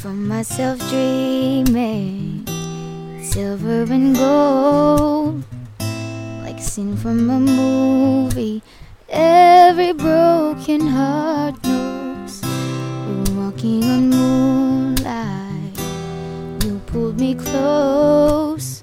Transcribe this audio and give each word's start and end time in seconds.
From 0.00 0.28
myself 0.28 0.78
dreaming, 0.90 2.46
silver 3.22 3.82
and 3.92 4.16
gold, 4.16 5.42
like 6.42 6.58
a 6.58 6.62
scene 6.62 6.96
from 6.96 7.28
a 7.30 7.38
movie. 7.38 8.62
Every 9.08 9.92
broken 9.92 10.86
heart 10.86 11.62
knows 11.64 12.42
we're 12.42 13.34
walking 13.40 13.84
on 13.84 14.10
moonlight. 14.10 15.78
You 16.64 16.80
pulled 16.86 17.18
me 17.18 17.34
close, 17.34 18.82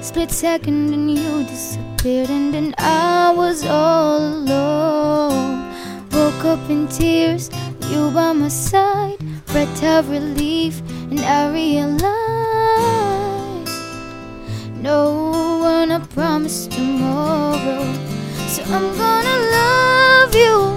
split 0.00 0.30
second, 0.30 0.92
and 0.94 1.10
you 1.10 1.44
disappeared, 1.44 2.30
and 2.30 2.52
then 2.54 2.74
I 2.78 3.32
was 3.36 3.64
all 3.64 4.18
alone. 4.18 5.72
Woke 6.10 6.44
up 6.44 6.70
in 6.70 6.88
tears, 6.88 7.50
you 7.90 8.10
by 8.10 8.32
my 8.32 8.48
side, 8.48 9.18
breath 9.46 9.82
of 9.84 10.08
relief, 10.10 10.80
and 11.10 11.20
I 11.20 11.50
realize 11.52 12.04
no 14.80 15.58
one 15.60 15.90
I 15.90 15.98
promised 15.98 16.72
tomorrow. 16.72 17.84
So 18.48 18.62
I'm 18.64 18.96
gonna 18.96 19.36
love 19.58 20.34
you 20.34 20.74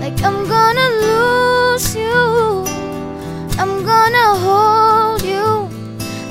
like 0.00 0.22
I'm 0.22 0.46
gonna 0.48 0.88
lose 1.06 1.94
you. 1.96 2.64
I'm 3.58 3.84
gonna 3.84 4.34
hold 4.46 5.22
you 5.22 5.68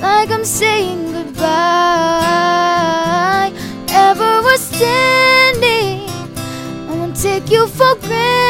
like 0.02 0.30
I'm 0.30 0.46
saying 0.46 1.12
goodbye. 1.12 1.44
Ever 3.90 4.42
we're 4.42 4.58
standing, 4.58 6.10
I 6.90 6.92
won't 7.00 7.16
take 7.16 7.50
you 7.50 7.68
for 7.68 7.96
granted. 7.96 8.43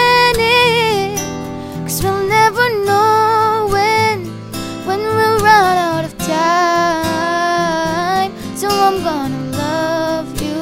Gonna 9.14 9.44
love 9.66 10.30
you 10.42 10.62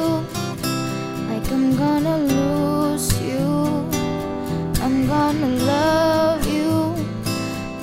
like 1.30 1.46
I'm 1.56 1.68
gonna 1.82 2.16
lose 2.34 3.08
you. 3.28 3.46
I'm 4.84 4.96
gonna 5.12 5.50
love 5.72 6.42
you 6.56 6.72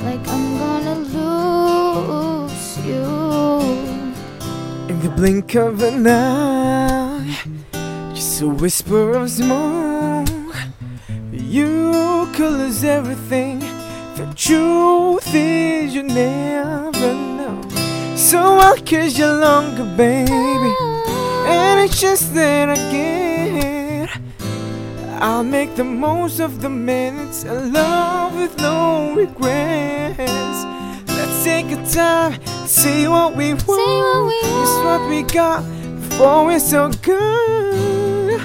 like 0.06 0.24
I'm 0.36 0.46
gonna 0.64 0.96
lose 1.18 2.68
you. 2.90 3.08
In 4.90 4.98
the 5.06 5.12
blink 5.20 5.56
of 5.56 5.82
an 5.82 6.06
eye, 6.08 7.38
just 8.14 8.42
a 8.42 8.48
whisper 8.48 9.06
of 9.20 9.30
smoke. 9.32 10.56
You 11.32 12.30
colors 12.38 12.84
everything. 12.84 13.60
The 14.20 14.28
truth 14.36 15.34
is, 15.34 15.96
you 15.96 16.04
never. 16.04 17.29
So 18.20 18.38
I'll 18.38 18.76
kiss 18.76 19.18
you 19.18 19.28
longer, 19.28 19.86
baby. 19.96 20.76
And 21.48 21.80
it's 21.80 22.02
just 22.02 22.34
that 22.36 22.68
I 22.68 22.76
get. 22.92 24.10
I'll 25.22 25.46
make 25.46 25.76
the 25.76 25.86
most 25.86 26.42
of 26.42 26.62
the 26.62 26.70
minutes. 26.70 27.46
A 27.46 27.54
love 27.54 28.36
with 28.36 28.58
no 28.58 29.16
regrets. 29.16 30.20
Let's 31.08 31.44
take 31.46 31.72
a 31.72 31.82
time, 31.90 32.38
see 32.68 33.08
what 33.08 33.38
we 33.38 33.54
want. 33.54 33.68
what 33.68 34.26
we 34.28 34.34
It's 34.34 34.76
what 34.84 35.10
we 35.10 35.24
got 35.24 35.64
before 36.02 36.46
we're 36.46 36.60
so 36.60 36.92
good. 37.02 38.42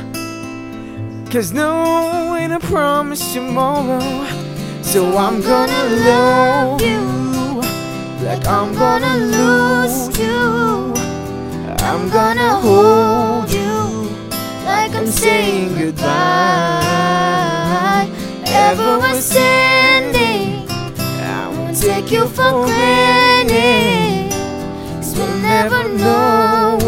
Cause 1.33 1.53
no 1.53 2.33
way 2.33 2.47
to 2.47 2.61
promise 2.61 3.35
tomorrow. 3.35 4.25
So 4.83 5.19
I'm 5.19 5.41
gonna 5.43 5.97
love 6.07 6.81
you 6.81 7.25
like 8.25 8.47
I'm 8.47 8.73
gonna 8.75 9.17
lose 9.17 9.64
you. 10.19 10.93
I'm 11.89 12.09
gonna 12.11 12.53
hold 12.67 13.51
you 13.53 14.09
like 14.65 14.93
I'm 14.95 15.07
saying 15.07 15.79
goodbye. 15.79 16.05
Ever 18.47 19.15
standing, 19.21 20.69
I 20.69 21.49
won't 21.49 21.77
take 21.81 22.11
you 22.11 22.27
for 22.27 22.51
granted. 22.67 24.33
Cause 24.97 25.15
we'll 25.17 25.37
never 25.39 25.89
know 25.89 26.79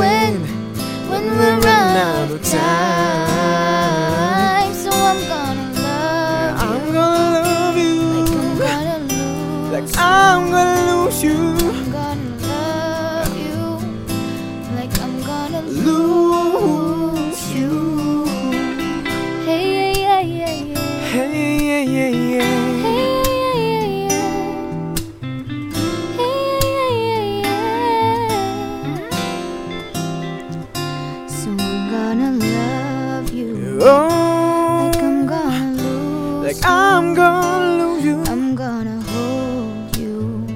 gonna 32.18 32.44
love 32.44 33.30
you. 33.30 33.78
Oh, 33.82 34.90
like 34.92 35.02
I'm 35.02 35.26
gonna 35.26 35.82
lose. 35.82 36.44
Like 36.46 36.56
you. 36.56 36.62
I'm 36.64 37.14
gonna 37.14 37.84
lose 37.84 38.04
you. 38.04 38.22
I'm 38.26 38.54
gonna 38.54 39.00
hold 39.12 39.96
you. 39.96 40.46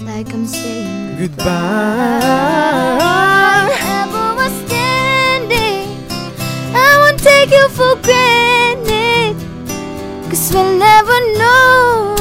Like 0.00 0.32
I'm 0.32 0.46
saying 0.46 1.18
goodbye. 1.18 2.20
Wherever 3.68 4.24
we're 4.38 4.54
standing, 4.66 5.88
I 6.74 6.90
won't 7.00 7.20
take 7.22 7.50
you 7.50 7.68
for 7.70 7.96
granted. 8.06 9.36
Cause 10.30 10.52
we'll 10.52 10.78
never 10.78 11.18
know. 11.38 12.19